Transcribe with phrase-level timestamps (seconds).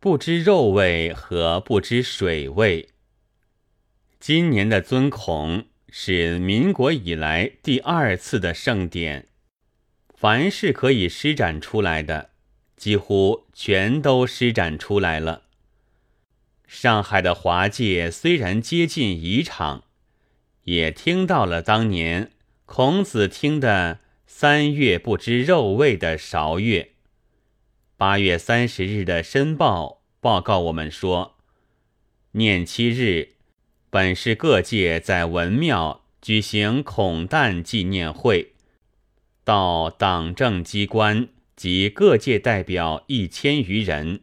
[0.00, 2.90] 不知肉味和不知水味。
[4.20, 9.26] 今年的尊孔是民国以来第二次的盛典，
[10.14, 12.30] 凡是可以施展出来的，
[12.76, 15.42] 几乎全都施展出来了。
[16.68, 19.82] 上海的华界虽然接近宜场，
[20.62, 22.30] 也听到了当年
[22.66, 26.92] 孔子听的“三月不知肉味”的韶乐。
[27.98, 31.36] 八月三十日的申报报告我们说，
[32.30, 33.30] 念七日
[33.90, 38.52] 本是各界在文庙举行孔诞纪念会，
[39.42, 44.20] 到党政机关及各界代表一千余人，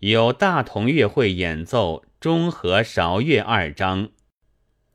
[0.00, 4.10] 有大同乐会演奏中和韶乐二章，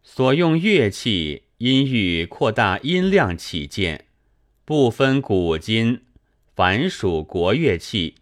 [0.03, 4.05] 所用乐器因欲扩大音量起见，
[4.65, 6.01] 不分古今。
[6.53, 8.15] 凡属国乐器，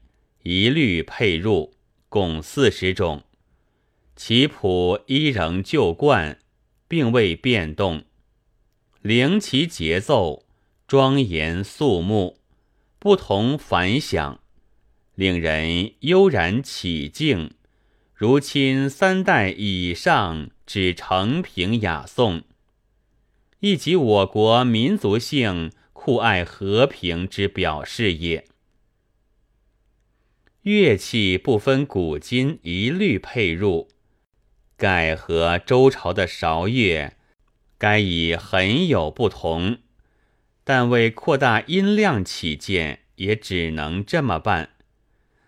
[0.43, 1.73] 一律配入，
[2.09, 3.23] 共四十种。
[4.15, 6.37] 其谱依仍旧贯，
[6.87, 8.03] 并未变动。
[9.01, 10.45] 灵其节奏
[10.87, 12.37] 庄严肃穆，
[12.99, 14.39] 不同凡响，
[15.15, 17.51] 令人悠然起敬，
[18.13, 22.43] 如亲三代以上之承平雅颂，
[23.61, 25.71] 亦即我国民族性。
[26.01, 28.45] 酷爱和平之表示也。
[30.61, 33.89] 乐器不分古今，一律配入，
[34.77, 37.17] 盖和周朝的韶乐，
[37.77, 39.79] 该已很有不同。
[40.63, 44.69] 但为扩大音量起见，也只能这么办。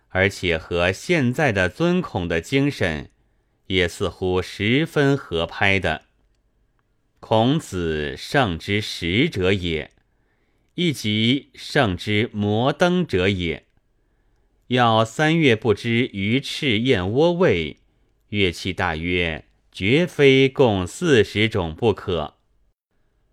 [0.10, 3.10] 而且和现在的尊孔的精神，
[3.68, 6.04] 也似乎十分合拍的。
[7.22, 9.92] 孔子圣之使者也。
[10.84, 13.68] 亦即圣之摩登者也。
[14.70, 17.78] 要三月不知鱼翅燕窝味，
[18.30, 22.38] 乐器大约绝非共四十种不可。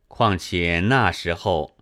[0.09, 1.79] 况且那时候，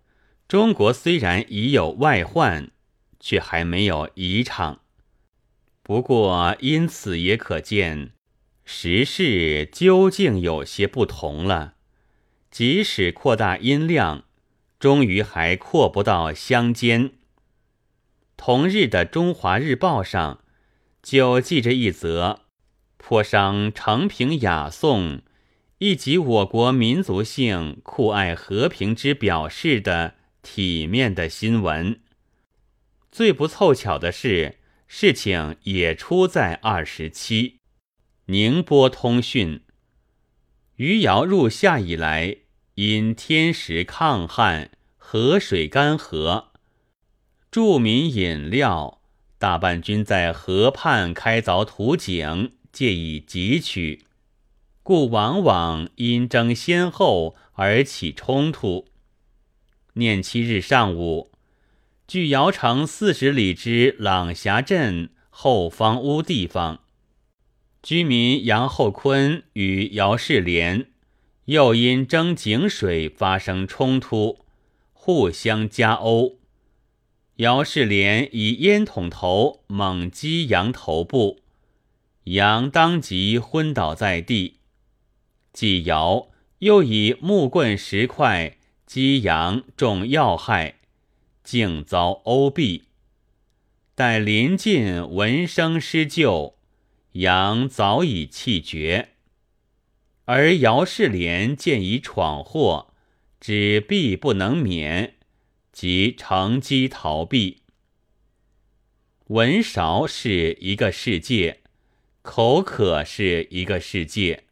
[0.47, 2.71] 中国虽然已有外患，
[3.19, 4.79] 却还没有遗场。
[5.83, 8.13] 不过因此也可见，
[8.63, 11.73] 时势究竟有些不同了。
[12.49, 14.23] 即使扩大音量。
[14.79, 17.11] 终于还扩不到乡间。
[18.35, 20.43] 同日的《中华日报》上
[21.01, 22.41] 就记着一则
[22.97, 25.21] 颇伤承平雅颂，
[25.79, 31.99] 以及我国民族性酷爱和平之表示的体面的新闻。
[33.11, 37.61] 最不凑巧的是，事情也出在二十七。
[38.25, 39.63] 宁波通讯：
[40.75, 42.37] 余姚入夏以来。
[42.77, 46.49] 因天时抗旱，河水干涸，
[47.49, 49.01] 著民饮料
[49.39, 54.05] 大半均在河畔开凿土井，借以汲取，
[54.83, 58.89] 故往往因争先后而起冲突。
[59.93, 61.31] 念七日上午，
[62.07, 66.81] 距姚城四十里之朗霞镇后方屋地方，
[67.81, 70.91] 居民杨厚坤与姚世莲。
[71.47, 74.39] 又因争井水发生冲突，
[74.91, 76.39] 互相夹殴。
[77.37, 81.39] 姚世莲以烟筒头猛击杨头部，
[82.25, 84.57] 杨当即昏倒在地。
[85.53, 86.27] 继姚
[86.59, 90.75] 又以木棍石块击杨中要害，
[91.45, 92.81] 竟遭殴毙。
[93.95, 96.57] 待临近闻声施救，
[97.13, 99.13] 杨早已气绝。
[100.27, 102.93] 而姚世莲见已闯祸，
[103.39, 105.15] 只必不能免，
[105.71, 107.61] 即乘机逃避。
[109.27, 111.61] 文韶是一个世界，
[112.23, 114.43] 口渴是一个世界，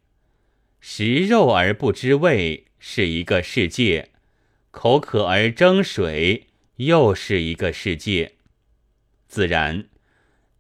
[0.80, 4.12] 食肉而不知味是一个世界，
[4.72, 6.48] 口渴而争水
[6.78, 8.36] 又是一个世界。
[9.28, 9.90] 自然，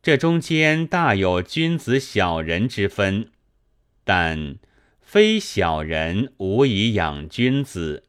[0.04, 3.32] 这中间大有君子小人之分，
[4.04, 4.58] 但。
[5.06, 8.04] 非小人无以养君子，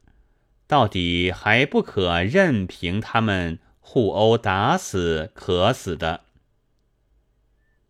[0.65, 6.25] 到底还不可任凭他们互殴打死渴死的。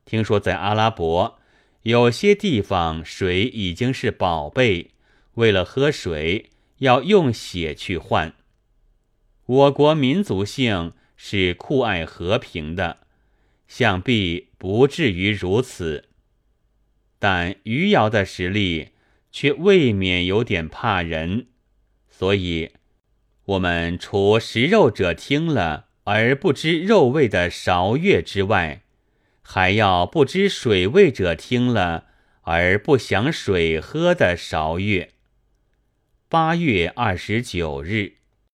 [0.06, 1.39] 听说在阿拉伯
[1.83, 4.92] 有些地方水已经是宝贝，
[5.36, 8.36] 为了喝水要用血去换。
[9.45, 13.07] 我国民族性是酷爱和平的，
[13.68, 16.09] 想必不至于如此。
[17.18, 18.89] 但余姚的实力。
[19.31, 21.47] 却未免有点怕人，
[22.09, 22.71] 所以，
[23.45, 28.83] 我们除食肉者听了而不知肉味的韶乐之外，
[29.41, 32.07] 还要不知水味者听了
[32.41, 35.12] 而不想水喝的韶乐。
[36.27, 38.16] 八月二十九日。